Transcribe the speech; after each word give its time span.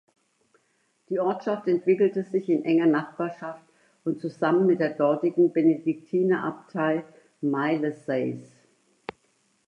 Die 1.09 1.19
Ortschaft 1.19 1.67
entwickelte 1.67 2.23
sich 2.23 2.49
in 2.49 2.65
enger 2.65 2.87
Nachbarschaft 2.87 3.61
und 4.03 4.19
zusammen 4.19 4.65
mit 4.65 4.79
der 4.79 4.95
dortigen 4.95 5.53
Benediktinerabtei 5.53 7.03
Maillezais. 7.41 8.51